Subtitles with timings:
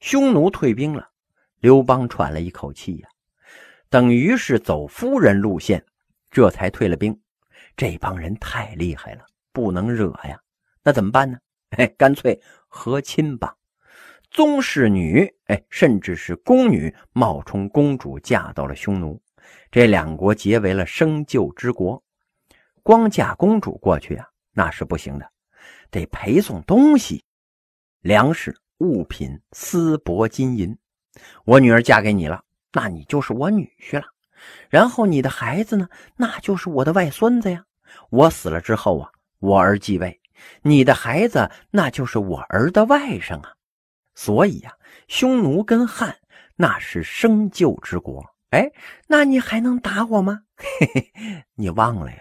[0.00, 1.10] 匈奴退兵了，
[1.58, 3.08] 刘邦喘了一口气呀，
[3.90, 5.84] 等于是走夫人路线，
[6.30, 7.18] 这才退了兵。
[7.76, 10.40] 这帮人太厉害了，不能惹呀。
[10.82, 11.38] 那怎么办呢？
[11.76, 13.54] 哎，干脆和亲吧。
[14.30, 19.20] 宗室女，哎，甚至是宫女，冒充公主嫁到了匈奴，
[19.70, 22.02] 这两国结为了生旧之国。
[22.82, 25.30] 光嫁公主过去啊，那是不行的，
[25.90, 27.22] 得陪送东西，
[28.00, 30.76] 粮食、物品、丝帛、金银。
[31.44, 34.06] 我女儿嫁给你了，那你就是我女婿了。
[34.68, 37.64] 然后你的孩子呢，那就是我的外孙子呀。
[38.10, 40.20] 我死了之后啊，我儿继位，
[40.62, 43.54] 你的孩子那就是我儿的外甥啊。
[44.14, 44.72] 所以呀，
[45.08, 46.16] 匈奴跟汉
[46.56, 48.24] 那是生旧之国。
[48.50, 48.70] 哎，
[49.06, 50.42] 那你还能打我吗？
[50.56, 52.18] 嘿嘿，你忘了呀，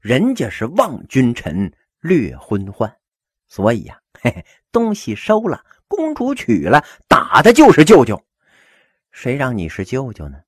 [0.00, 2.96] 人家是望君臣，略昏患。
[3.48, 8.24] 所以呀，嘿嘿，东西收了，公主娶了，打的就是舅舅。
[9.10, 10.38] 谁让你是舅舅呢？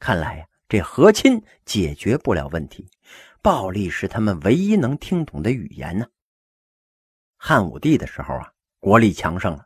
[0.00, 2.90] 看来呀，这和亲解决不了问题，
[3.40, 6.06] 暴力是他们唯一能听懂的语言呢。
[7.36, 8.50] 汉武帝的时候啊，
[8.80, 9.64] 国力强盛了。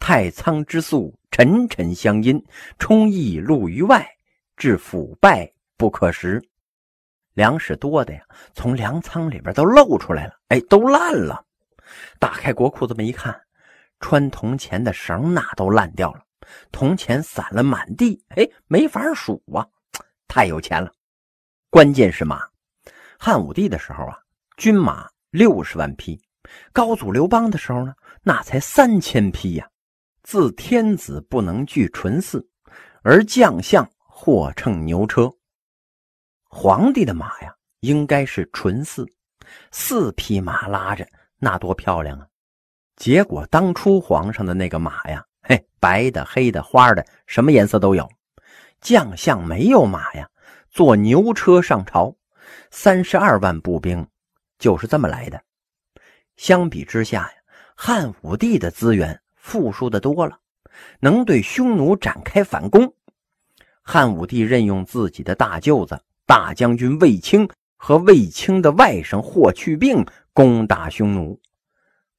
[0.00, 2.44] 太仓之粟，沉沉相因，
[2.76, 4.04] 充溢露于外，
[4.56, 6.42] 致腐败不可食。
[7.34, 8.20] 粮食多的呀，
[8.52, 11.46] 从粮仓里边都露出来了，哎，都烂了。
[12.18, 13.43] 打开国库这么一看，
[14.04, 16.22] 穿铜钱的绳那都烂掉了，
[16.70, 19.66] 铜钱散了满地，哎，没法数啊，
[20.28, 20.92] 太有钱了。
[21.70, 22.46] 关键是马，
[23.18, 24.18] 汉武帝的时候啊，
[24.58, 26.20] 军马六十万匹，
[26.70, 29.66] 高祖刘邦的时候呢，那才三千匹呀。
[30.22, 32.46] 自天子不能拒纯嗣，
[33.02, 35.32] 而将相或乘牛车。
[36.50, 39.10] 皇帝的马呀，应该是纯嗣，
[39.72, 41.08] 四匹马拉着，
[41.38, 42.28] 那多漂亮啊！
[42.96, 48.08] 结果当初皇上的那个马呀，嘿，白的、黑的、花的，什么颜色都有。
[48.80, 50.28] 将相没有马呀，
[50.70, 52.14] 坐牛车上朝，
[52.70, 54.06] 三十二万步兵
[54.58, 55.42] 就是这么来的。
[56.36, 57.34] 相比之下呀，
[57.74, 59.20] 汉武帝的资源。
[59.36, 60.38] 富庶的多了，
[61.00, 62.94] 能对匈奴展开反攻。
[63.82, 67.46] 汉武帝任用自己的大舅子大将军卫青
[67.76, 70.02] 和卫青的外甥霍去病
[70.32, 71.38] 攻打匈奴。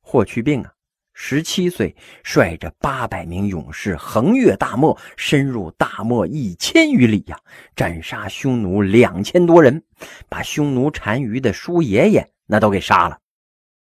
[0.07, 0.71] 霍去病啊，
[1.13, 7.39] 十七岁，率着八百名勇士横越大漠，深入大漠一千余里呀，
[7.75, 9.83] 斩杀匈奴两千多人，
[10.29, 13.17] 把匈奴单于的叔爷爷那都给杀了。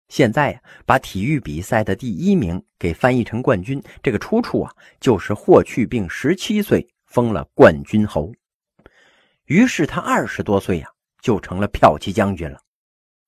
[0.10, 8.34] 现在呀，把体育比赛的第一名给翻译成冠军，这个出处啊，就是霍去病十七岁封了冠军侯，
[9.46, 10.88] 于是他二十多岁呀，
[11.22, 12.60] 就成了骠骑将军了，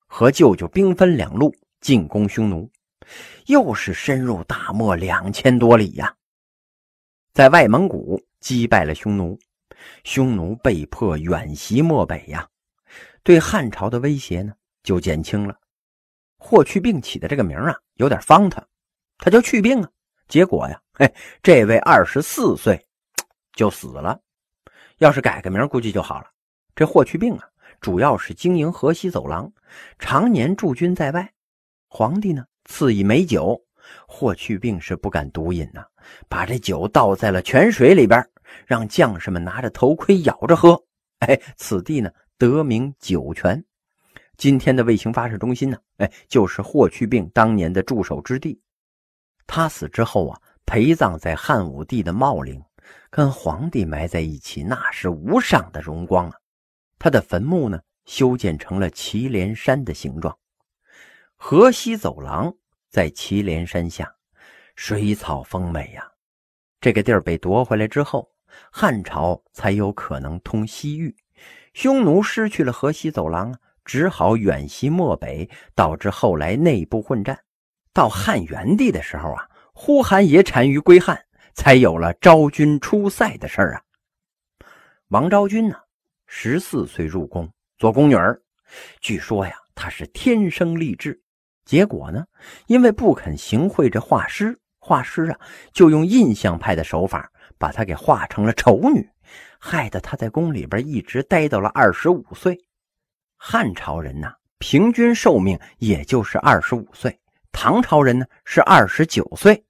[0.08, 2.70] 和舅舅兵分两路进攻匈奴，
[3.46, 6.14] 又是深入大漠两千多里呀，
[7.32, 9.38] 在外蒙古击败了匈奴，
[10.04, 12.48] 匈奴被迫远袭漠北呀，
[13.22, 15.56] 对汉朝的威胁呢就减轻了。
[16.38, 18.66] 霍去病起的这个名啊，有点方他，
[19.18, 19.90] 他叫去病啊。
[20.26, 21.12] 结果呀，嘿，
[21.42, 22.86] 这位二十四岁
[23.52, 24.20] 就死了。
[24.98, 26.30] 要是改个名，估计就好了。
[26.74, 27.48] 这霍去病啊，
[27.80, 29.52] 主要是经营河西走廊，
[29.98, 31.32] 常年驻军在外。
[31.88, 33.60] 皇帝呢，赐以美酒，
[34.06, 35.84] 霍去病是不敢独饮呐，
[36.28, 38.24] 把这酒倒在了泉水里边，
[38.64, 40.80] 让将士们拿着头盔咬着喝。
[41.18, 42.08] 哎，此地呢，
[42.38, 43.62] 得名酒泉。
[44.36, 48.58] 今天的卫星发射中心呢，哎，就是霍去病当年的驻守之地。
[49.48, 52.62] 他死之后啊，陪葬在汉武帝的茂陵，
[53.10, 56.36] 跟皇帝埋在一起，那是无上的荣光啊。
[57.00, 60.34] 他的坟墓呢，修建成了祁连山的形状。
[61.42, 62.54] 河西走廊
[62.90, 64.14] 在祁连山下，
[64.76, 66.06] 水草丰美呀。
[66.82, 68.30] 这个地儿被夺回来之后，
[68.70, 71.16] 汉朝才有可能通西域。
[71.72, 73.58] 匈奴失去了河西走廊啊。
[73.86, 77.36] 只好远袭漠北，导致后来内部混战。
[77.92, 81.24] 到汉元帝的时候啊，呼韩邪单于归汉，
[81.54, 83.82] 才有了昭君出塞的事儿啊。
[85.08, 85.76] 王昭君呢，
[86.26, 88.40] 十四岁入宫做宫女儿，
[89.00, 91.20] 据说呀，她是天生丽质。
[91.64, 92.24] 结果呢，
[92.66, 95.38] 因为不肯行贿这画师，画师啊
[95.72, 99.08] 就用印象派的手法把她给画成了丑女，
[99.58, 102.58] 害得她在宫里边一直待到了二十五岁。
[103.36, 107.10] 汉朝人呐，平均寿命也就是二十五岁；
[107.52, 109.64] 唐朝人呢是二十九岁，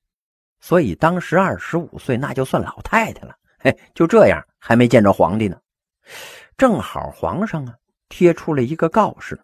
[0.61, 3.35] 所以当时二十五岁那就算老太太了。
[3.59, 5.57] 嘿，就这样还没见着皇帝呢。
[6.57, 7.75] 正好皇上啊
[8.09, 9.41] 贴出了一个告示，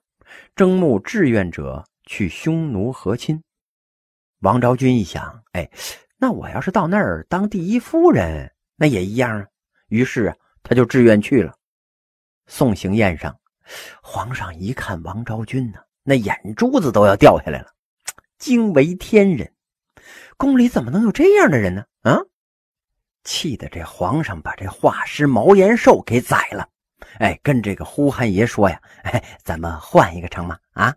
[0.55, 3.43] 征募志愿者去匈奴和亲。
[4.41, 5.69] 王昭君一想，哎，
[6.17, 9.47] 那我要是到那儿当第一夫人，那也一样啊。
[9.89, 11.55] 于是啊，他就自愿去了。
[12.47, 13.39] 送行宴上，
[14.03, 17.73] 皇上一看王昭君呢，那眼珠子都要掉下来了，
[18.39, 19.53] 惊为天人。
[20.37, 21.85] 宫里怎么能有这样的人呢？
[22.03, 22.19] 啊！
[23.25, 26.69] 气得这皇上把这画师毛延寿给宰了。
[27.19, 30.59] 哎，跟这个呼韩爷说呀，哎，咱们换一个成吗？
[30.73, 30.95] 啊！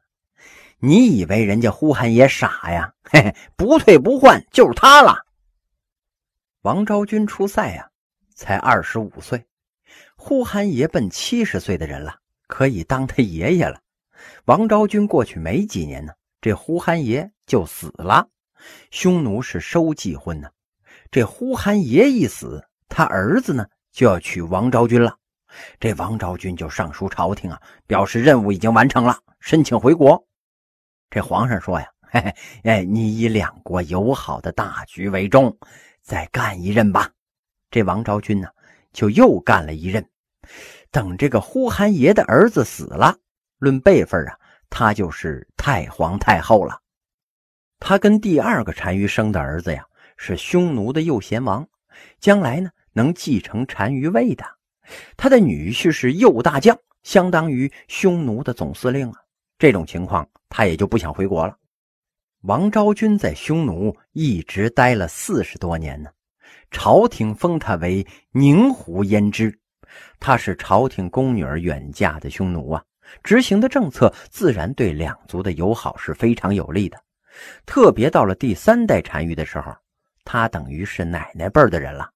[0.81, 2.93] 你以为人家呼韩爷傻呀？
[3.03, 5.25] 嘿嘿，不退不换就是他了。
[6.61, 7.89] 王昭君出塞呀，
[8.33, 9.45] 才二十五岁。
[10.15, 12.15] 呼韩爷奔七十岁的人了，
[12.47, 13.81] 可以当他爷爷了。
[14.45, 18.29] 王昭君过去没几年呢，这呼韩爷就死了。
[18.89, 20.49] 匈奴是收继婚呢，
[21.11, 25.17] 这呼韩爷一死，他儿子呢就要娶王昭君了。
[25.77, 30.25] 这王昭君就上书朝廷啊，表示任务已经完成了，申请回国。
[31.09, 35.57] 这皇上说呀：“嘿嘿，哎，你以两国友好的大局为重，
[36.01, 37.09] 再干一任吧。”
[37.71, 38.47] 这王昭君呢？
[38.91, 40.03] 就又干了一任，
[40.89, 43.15] 等这个呼韩爷的儿子死了，
[43.59, 44.35] 论辈分啊，
[44.67, 46.81] 他就是太皇太后了。
[47.79, 49.85] 他跟第二个单于生的儿子呀，
[50.17, 51.67] 是匈奴的右贤王，
[52.19, 54.43] 将来呢能继承单于位的。
[55.15, 59.21] 他的女婿是右大将，相当于匈奴的总司令啊。
[59.59, 61.53] 这种情况，他也就不想回国了。
[62.43, 66.09] 王昭君在匈奴一直待了四十多年呢。
[66.71, 69.59] 朝廷封她为宁胡胭脂，
[70.17, 72.81] 她是朝廷宫女儿远嫁的匈奴啊，
[73.21, 76.97] 执行的政策自然对两族的友好是非常有利的。
[77.65, 79.75] 特别到了第三代单于的时候，
[80.23, 82.09] 她等于是奶奶辈的人了。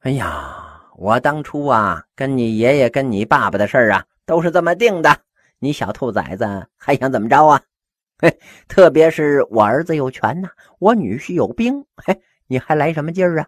[0.00, 5.20] 哎呀，我当初啊，跟你爷爷跟你爸爸的事儿啊，都是这么定的。
[5.60, 7.62] 你小兔崽子还想怎么着啊？
[8.20, 12.20] 嘿，特别是我儿子有权呐，我女婿有兵，嘿。
[12.50, 13.46] 你还来什么劲儿啊？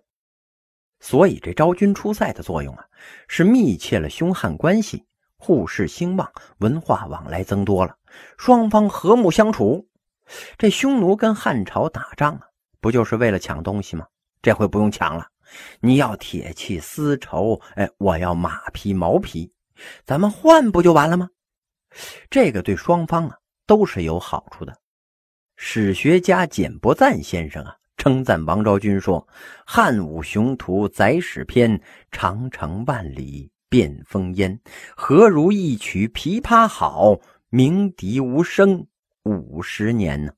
[1.00, 2.84] 所以这昭君出塞的作用啊，
[3.28, 5.06] 是密切了匈汉关系，
[5.38, 7.96] 互市兴旺，文化往来增多了，
[8.36, 9.88] 双方和睦相处。
[10.58, 12.42] 这匈奴跟汉朝打仗啊，
[12.80, 14.06] 不就是为了抢东西吗？
[14.42, 15.26] 这回不用抢了，
[15.80, 19.50] 你要铁器、丝绸，哎，我要马匹、毛皮，
[20.04, 21.30] 咱们换不就完了吗？
[22.31, 24.76] 这个对双方啊都是有好处的。
[25.56, 27.76] 史学家简伯赞先生啊。
[27.96, 29.28] 称赞王昭君说
[29.66, 31.78] ：“汉武雄图载史篇，
[32.10, 34.58] 长城万里变烽烟。
[34.96, 37.20] 何如一曲琵琶好，
[37.50, 38.86] 鸣笛无声
[39.25, 40.32] 五十年呢？”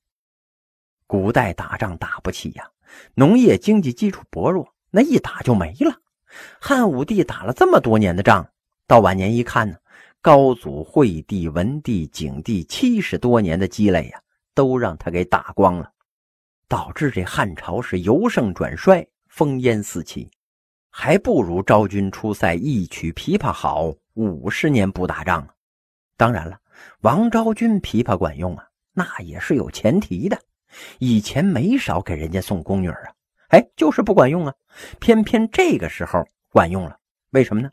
[1.06, 2.68] 古代打仗打不起呀，
[3.14, 5.94] 农业经济基础薄弱，那一打就没了。
[6.60, 8.50] 汉武帝打了这么多年的仗，
[8.88, 9.76] 到晚年一看呢，
[10.24, 14.22] 高祖、惠帝、文帝、景帝七十多年的积累呀，
[14.54, 15.90] 都让他给打光了。
[16.68, 20.30] 导致这汉朝是由盛转衰，烽烟四起，
[20.90, 25.44] 还不如昭君出塞一曲琵琶好，五十年不打仗。
[26.16, 26.56] 当然了，
[27.00, 30.40] 王昭君琵琶管用啊，那也是有前提的。
[31.00, 33.12] 以前没少给人家送宫女啊，
[33.48, 34.54] 哎，就是不管用啊。
[35.00, 36.96] 偏偏这个时候管用了，
[37.30, 37.68] 为什么呢？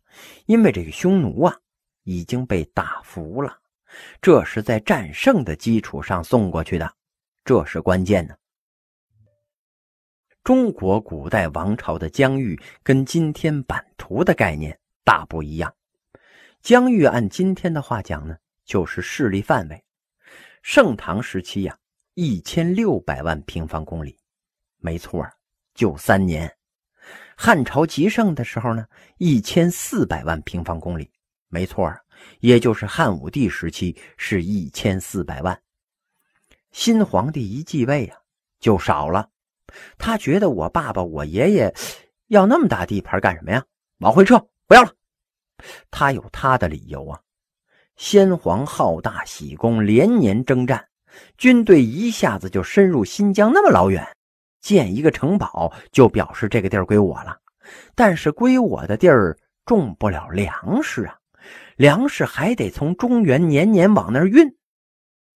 [0.48, 1.56] 因为这个匈奴啊
[2.04, 3.60] 已经被打服了，
[4.22, 6.94] 这是在战胜的基础上送过去的，
[7.44, 8.36] 这是关键呢。
[10.44, 15.74] 中国古代王朝的疆域跟今天版图的概念大不一样。
[16.62, 19.84] 疆域按今天的话讲呢，就是势力范围。
[20.62, 21.78] 盛唐时期呀，
[22.16, 24.18] 一千六百万平方公里，
[24.78, 25.26] 没错
[25.74, 26.52] 就三年。
[27.38, 28.86] 汉朝极盛的时候呢，
[29.18, 31.12] 一千四百万平方公里，
[31.50, 31.92] 没错
[32.40, 35.60] 也就是汉武帝时期是一千四百万。
[36.72, 38.18] 新皇帝一继位啊，
[38.60, 39.30] 就少了。
[39.98, 41.74] 他觉得我爸爸、我爷爷
[42.28, 43.64] 要那么大地盘干什么呀？
[44.00, 44.94] 往回撤，不要了。
[45.92, 47.20] 他有他的理由啊。
[47.96, 50.88] 先皇好大喜功，连年征战，
[51.38, 54.08] 军队一下子就深入新疆那么老远，
[54.62, 57.38] 建一个城堡就表示这个地儿归我了。
[57.96, 61.19] 但是归我的地儿种不了粮食啊，
[61.80, 64.54] 粮食还得从中原年年往那儿运，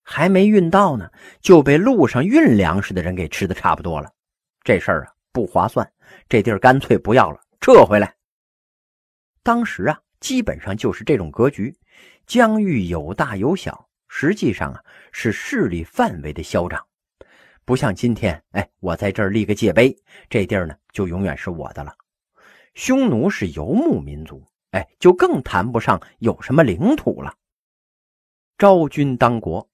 [0.02, 1.10] 还没运到呢，
[1.40, 4.12] 就被路上运粮食的人给吃的差不多了。
[4.62, 5.90] 这事儿啊不划算，
[6.28, 8.14] 这地儿干脆不要了，撤回来。
[9.42, 11.74] 当时啊，基本上就是这种格局，
[12.28, 14.84] 疆域有大有小，实际上啊
[15.14, 16.86] 是势力范围的嚣张，
[17.64, 19.96] 不像今天，哎，我在这儿立个界碑，
[20.30, 21.96] 这地儿呢就永远是我的了。
[22.74, 27.34] 匈奴是游牧民族，哎，就更谈不上有什么领土了。
[28.58, 29.68] 昭君当国，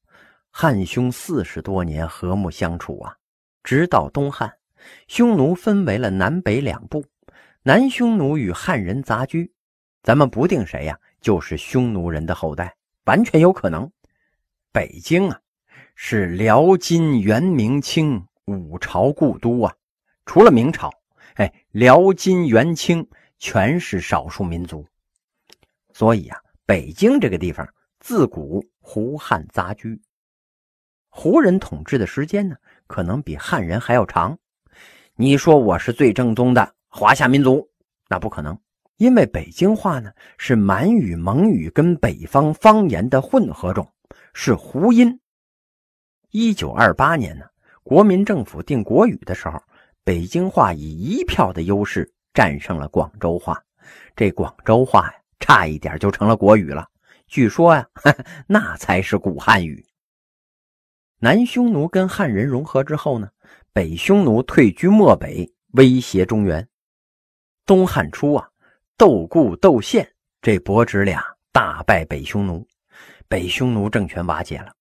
[0.51, 3.15] 汉匈四十多年和睦相处啊，
[3.63, 4.53] 直到东汉。
[5.08, 7.03] 匈奴分为了南北两部，
[7.63, 9.51] 南匈奴与汉人杂居，
[10.03, 12.75] 咱们不定谁呀，就是匈奴人的后代，
[13.06, 13.89] 完全有可能。
[14.72, 15.39] 北京啊，
[15.96, 19.74] 是辽金元明清五朝故都啊，
[20.25, 20.89] 除了明朝，
[21.36, 23.08] 哎，辽金元清
[23.39, 24.86] 全是少数民族，
[25.93, 27.67] 所以啊，北京这个地方
[28.00, 30.00] 自古胡汉杂居。
[31.08, 32.55] 胡人统治的时间呢，
[32.86, 34.38] 可能比汉人还要长。
[35.15, 37.67] 你说我是最正宗的华夏民族，
[38.08, 38.58] 那不可能，
[38.98, 43.89] 因为北京话呢是满语、蒙语跟北方方言的混合种，
[44.34, 45.19] 是胡音。
[46.31, 47.46] 一九二八年呢，
[47.84, 49.60] 国民政府定国语的时候，
[50.03, 53.62] 北京话以一票的优势战胜了广州话，
[54.15, 56.88] 这广州话呀，差一点就成了国语了。
[57.27, 57.86] 据说呀，
[58.48, 59.86] 那才是古汉语。
[61.17, 63.29] 南匈奴跟汉人融合之后呢，
[63.74, 66.65] 北匈奴退居漠北，威胁中原。
[67.65, 68.50] 东汉初啊，
[68.96, 70.10] 窦固、窦宪
[70.41, 72.65] 这伯侄俩大败北匈奴，
[73.27, 74.74] 北匈奴政权瓦解了。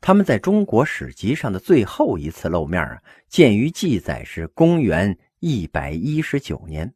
[0.00, 6.90] 他们在中国史籍上的最后一次露面啊，鉴于记载是公元一百一十九年，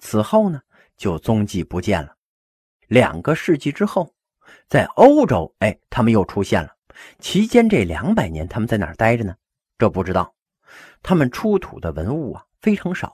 [0.00, 0.60] 此后呢
[0.96, 2.16] 就踪迹不见了。
[2.88, 4.12] 两个世纪之后，
[4.66, 6.74] 在欧洲，哎，他们又出现了。
[7.20, 9.36] 期间这两百年，他们在哪待着呢？
[9.78, 10.34] 这不知道。
[11.02, 13.12] 他们出土的文物啊非常少，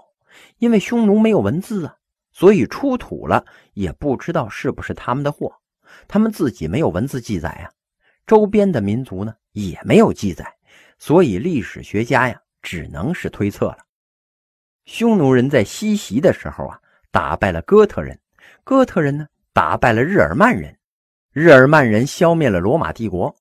[0.58, 1.96] 因为匈奴没有文字啊，
[2.32, 5.54] 所以出土了也不知道是不是他们的货。
[6.08, 7.70] 他们自己没有文字记载啊，
[8.26, 10.52] 周边的民族呢也没有记载，
[10.98, 13.78] 所以历史学家呀只能是推测了。
[14.86, 18.18] 匈奴人在西袭的时候啊，打败了哥特人，
[18.62, 20.78] 哥特人呢打败了日耳曼人，
[21.32, 23.34] 日耳曼人消灭了罗马帝国。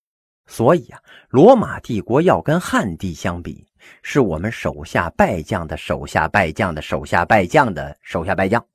[0.47, 0.99] 所以啊，
[1.29, 3.67] 罗马帝国要跟汉帝相比，
[4.01, 8.65] 是我们手下败将的手下败将的手下败将的手下败将，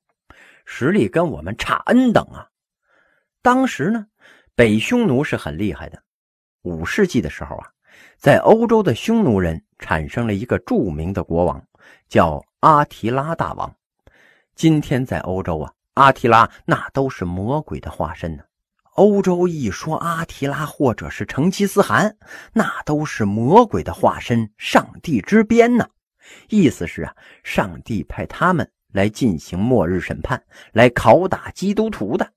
[0.65, 2.47] 实力跟我们差 n 等啊。
[3.41, 4.07] 当时呢，
[4.55, 6.01] 北匈奴是很厉害的。
[6.61, 7.67] 五世纪的时候啊，
[8.17, 11.61] 在欧洲的匈奴人产生了一个著名的国王，
[12.07, 13.75] 叫阿提拉大王。
[14.55, 18.43] 今天在欧洲啊，阿提拉那都是魔鬼的化身呢。
[18.95, 22.17] 欧洲一说阿提拉或者是成吉思汗，
[22.53, 25.87] 那都是魔鬼的化身，上帝之鞭呢。
[26.49, 32.33] 意思是啊，上帝派他们来进行末日审判，来拷打基督徒的。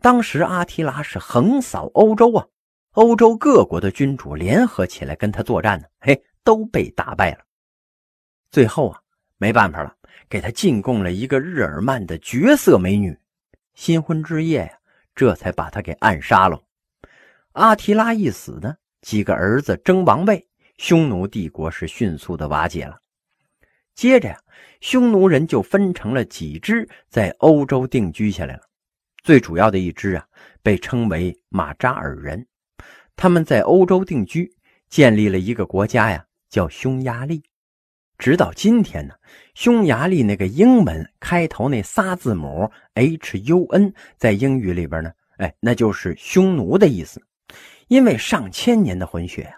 [0.00, 2.46] 当时阿提拉是横扫欧洲啊，
[2.92, 7.38] 欧洲各国的君主联合起来跟他作战呢，嘿，都被打败了。
[8.50, 9.00] 最后啊，
[9.36, 9.94] 没办法了，
[10.28, 13.18] 给他进贡了一个日耳曼的绝色美女，
[13.74, 14.72] 新婚之夜呀。
[15.14, 16.62] 这才把他给暗杀了。
[17.54, 23.00] 阿提拉一死呢，几个儿子争王位，匈奴帝国是迅速的瓦解了。
[23.96, 24.38] 接着呀，
[24.80, 28.62] 匈奴人就分成了几支，在欧洲定居下来了。
[29.24, 30.24] 最主要的一支啊，
[30.62, 32.46] 被称为马扎尔人，
[33.16, 34.48] 他们在欧洲定居，
[34.88, 37.42] 建立了一个国家呀，叫匈牙利。
[38.18, 39.14] 直到今天呢，
[39.54, 47.22] 匈牙利那个英文开头那仨字母 H U N，在英语里边呢，哎，那就是匈奴的意思。
[47.86, 49.52] 因为上千年的混血呀，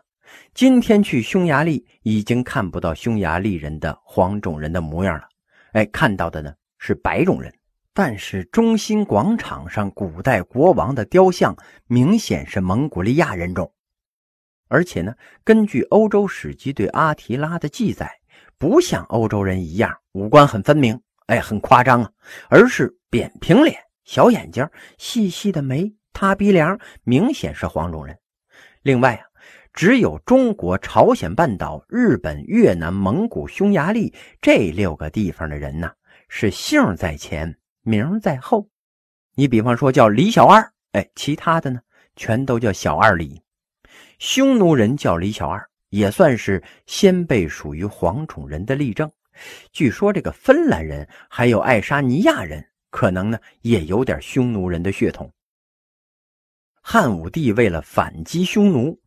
[0.53, 5.27] 今天去匈牙利已经看不到匈牙利人的黄种人的模样了，
[5.73, 7.53] 哎，看到的呢是白种人。
[7.95, 13.73] 但是中心广场上古代国王的雕像明显是蒙古利亚人种，
[14.69, 15.15] 而且呢，
[15.45, 18.20] 根据欧洲史籍对阿提拉的记载。
[18.61, 22.11] 不像欧洲人一样五官很分明，哎，很夸张啊，
[22.51, 23.75] 而是扁平脸、
[24.05, 28.19] 小眼睛、细细的眉、塌鼻梁，明显是黄种人。
[28.83, 29.25] 另外啊，
[29.73, 34.13] 只有中国、朝鲜半岛、日本、越南、蒙古、匈牙利
[34.43, 35.93] 这六个地方的人呢，
[36.29, 38.69] 是姓在前，名在后。
[39.37, 41.81] 你比方说叫李小二，哎，其他的呢，
[42.15, 43.41] 全都叫小二李。
[44.19, 45.70] 匈奴人叫李小二。
[45.91, 49.11] 也算是先辈属于黄种人的例证。
[49.73, 55.33] 据说这个芬兰人还有爱沙尼亚人，可能呢也有点匈奴人的血统。
[56.83, 58.99] 汉武帝为了反击匈奴，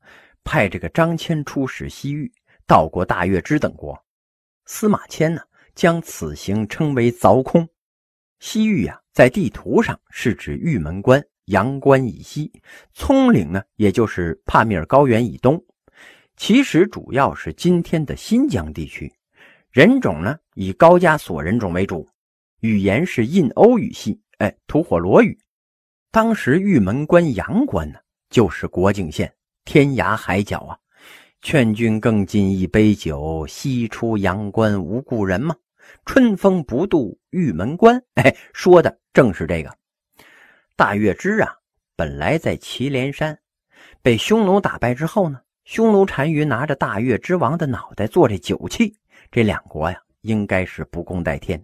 [0.44, 2.32] 派这个张骞出使西域，
[2.66, 3.98] 到过大月支等国。
[4.66, 5.42] 司马迁呢
[5.76, 7.68] 将此行称为凿空。
[8.40, 12.52] 西域呀，在地图上是指玉门关、阳关以西，
[12.94, 15.64] 葱岭呢也就是帕米尔高原以东。
[16.36, 19.14] 其实主要是今天的新疆地区，
[19.72, 22.08] 人种呢以高加索人种为主，
[22.62, 25.38] 语言是印欧语系，哎，吐火罗语。
[26.12, 28.00] 当时玉门关阳关呢
[28.30, 30.78] 就是国境线，天涯海角啊，
[31.42, 35.56] 劝君更尽一杯酒，西出阳关无故人嘛。
[36.06, 38.02] 春风不度玉门关。
[38.16, 39.76] 哎，说的正是这个。
[40.76, 41.56] 大月支啊，
[41.96, 43.40] 本来在祁连山，
[44.02, 48.96] 被匈奴打败之后呢，匈奴单于拿着大月之王的脑袋做这酒器，
[49.32, 51.64] 这两国呀，应该是不共戴天。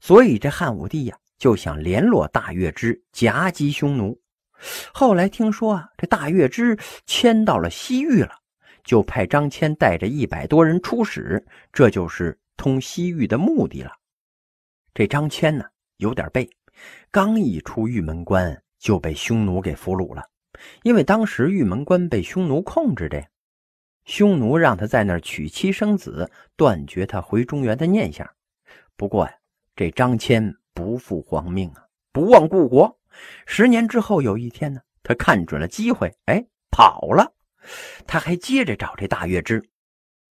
[0.00, 4.18] 所以这汉武帝呀，就想联络大月支夹击匈奴。
[4.92, 8.32] 后来听说啊，这大月支迁到了西域了。
[8.84, 13.92] 就派张骞带着一百多人出使，这就是通西域的目的了。
[14.94, 15.64] 这张骞呢，
[15.98, 16.48] 有点背，
[17.10, 20.22] 刚一出玉门关就被匈奴给俘虏了。
[20.82, 23.24] 因为当时玉门关被匈奴控制着，
[24.04, 28.28] 匈奴让他在那儿娶妻生子，断绝他回中原的念想。
[28.96, 29.34] 不过呀，
[29.76, 32.98] 这张骞不负皇命啊，不忘故国。
[33.46, 37.34] 十年之后，有一天呢，他看准了机会，哎，跑了。
[38.06, 39.62] 他还接着找这大月支，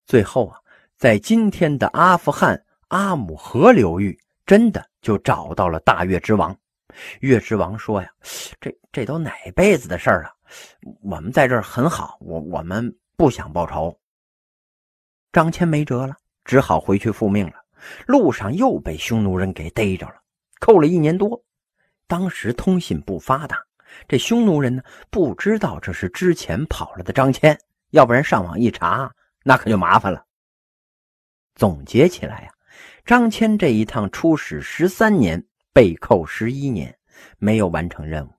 [0.06, 0.60] 最后啊，
[0.96, 6.58] 在今天的阿富汗阿姆河流域，真的就找到了大月之王。
[7.20, 8.10] 月之王说呀
[8.60, 10.34] ：“这这都哪辈子的事儿了？
[11.02, 14.00] 我们在这儿很好，我我们不想报仇。”
[15.34, 17.54] 张骞没辙了，只好回去复命了。
[18.08, 20.16] 路上又被匈奴人给逮着了，
[20.60, 21.44] 扣了一年多。
[22.08, 23.64] 当时通信不发达。
[24.08, 27.58] 这匈奴人呢，不知道这是之前跑了的张骞，
[27.92, 29.12] 要不然上网一查，
[29.44, 30.26] 那可就麻烦了。
[31.56, 32.52] 总结起来呀，
[33.06, 35.46] 张骞这一趟出使十三年，
[35.78, 36.98] 被扣十一年，
[37.38, 38.30] 没有完成任务，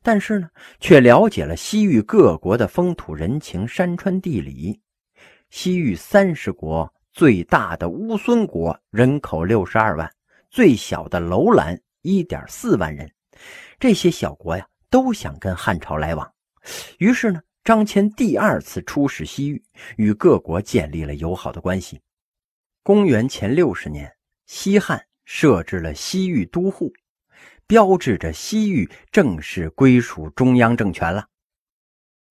[0.00, 0.48] 但是呢，
[0.78, 4.80] 却了解了西域各国的风土人情、山川地理。
[5.50, 10.08] 西域三十国，最大的乌孙国人口六十二万，
[10.50, 13.10] 最小的楼兰一点四万人，
[13.80, 14.64] 这些小国呀。
[14.88, 16.32] 都想跟汉朝来往，
[16.98, 19.60] 于是呢，张骞第二次出使西域，
[19.96, 22.00] 与各国建立了友好的关系。
[22.84, 24.08] 公元前六十年，
[24.46, 26.92] 西汉设置了西域都护，
[27.66, 31.28] 标志着西域正式归属中央政权了。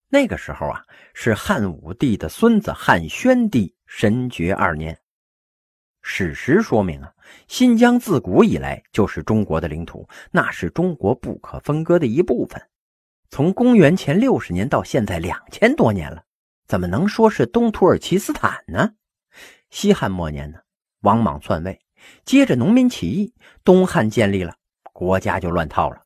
[0.09, 4.99] 那个时候啊，是汉武帝的孙子汉宣帝神爵二年。
[6.01, 7.11] 史实说明啊。
[7.47, 12.61] 新疆自古以来就是中国的领土，那是中国不可分割的一部分。
[13.29, 16.23] 从公元前六十年到现在两千多年了，
[16.67, 18.93] 怎么能说是东土耳其斯坦呢？
[19.71, 20.59] 西汉末年呢，
[20.99, 21.79] 王莽篡位，
[22.25, 24.55] 接着农民起义，东汉建立了，
[24.93, 26.01] 国家就乱套了。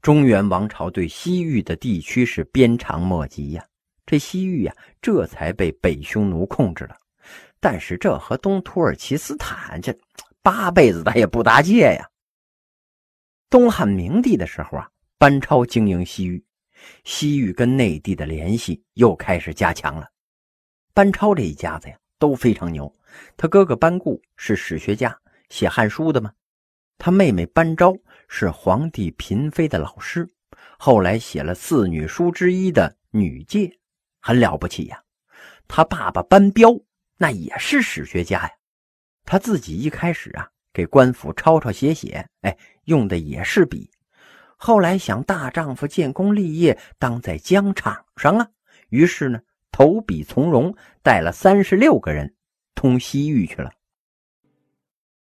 [0.00, 3.64] 中原王朝对西域的地区是鞭长莫及呀，
[4.06, 6.96] 这西域呀，这才被北匈奴控制了。
[7.60, 9.96] 但是这和东土耳其斯坦这。
[10.44, 12.10] 八辈子他也不搭界呀。
[13.48, 16.44] 东汉明帝的时候啊，班超经营西域，
[17.04, 20.08] 西域跟内地的联系又开始加强了。
[20.92, 22.94] 班超这一家子呀都非常牛，
[23.36, 26.32] 他哥哥班固是史学家，写《汉书》的嘛。
[26.96, 27.92] 他妹妹班昭
[28.28, 30.28] 是皇帝嫔妃的老师，
[30.78, 33.66] 后来写了四女书之一的《女诫》，
[34.20, 35.02] 很了不起呀。
[35.66, 36.70] 他爸爸班彪
[37.16, 38.50] 那也是史学家呀。
[39.24, 43.90] 他自己一开始啊，给官府抄抄写写，哎，用的也是笔。
[44.56, 48.48] 后来想大丈夫建功立业，当在疆场上啊，
[48.90, 49.40] 于是呢，
[49.72, 52.34] 投笔从戎，带了三十六个人
[52.74, 53.72] 通西域去了。